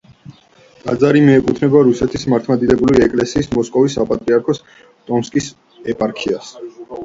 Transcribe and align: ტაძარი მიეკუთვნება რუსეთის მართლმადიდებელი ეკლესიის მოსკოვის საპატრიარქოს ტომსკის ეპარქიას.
ტაძარი 0.85 1.21
მიეკუთვნება 1.25 1.81
რუსეთის 1.89 2.25
მართლმადიდებელი 2.33 3.05
ეკლესიის 3.09 3.53
მოსკოვის 3.59 3.99
საპატრიარქოს 4.01 4.65
ტომსკის 5.11 5.55
ეპარქიას. 5.95 6.53